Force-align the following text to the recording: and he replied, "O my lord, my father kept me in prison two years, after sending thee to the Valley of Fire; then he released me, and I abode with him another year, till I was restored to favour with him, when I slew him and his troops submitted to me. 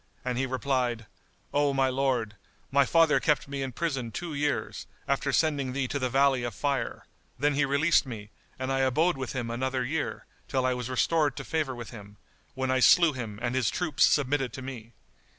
and 0.25 0.35
he 0.39 0.47
replied, 0.47 1.05
"O 1.53 1.75
my 1.75 1.87
lord, 1.87 2.35
my 2.71 2.85
father 2.87 3.19
kept 3.19 3.47
me 3.47 3.61
in 3.61 3.71
prison 3.71 4.09
two 4.09 4.33
years, 4.33 4.87
after 5.07 5.31
sending 5.31 5.73
thee 5.73 5.87
to 5.87 5.99
the 5.99 6.09
Valley 6.09 6.41
of 6.41 6.55
Fire; 6.55 7.05
then 7.37 7.53
he 7.53 7.65
released 7.65 8.07
me, 8.07 8.31
and 8.57 8.71
I 8.71 8.79
abode 8.79 9.15
with 9.15 9.33
him 9.33 9.51
another 9.51 9.83
year, 9.83 10.25
till 10.47 10.65
I 10.65 10.73
was 10.73 10.89
restored 10.89 11.35
to 11.35 11.43
favour 11.43 11.75
with 11.75 11.91
him, 11.91 12.17
when 12.55 12.71
I 12.71 12.79
slew 12.79 13.13
him 13.13 13.37
and 13.43 13.53
his 13.53 13.69
troops 13.69 14.03
submitted 14.03 14.53
to 14.53 14.63
me. 14.63 14.93